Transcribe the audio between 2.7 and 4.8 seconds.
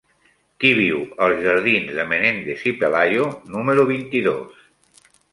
y Pelayo número vint-i-dos?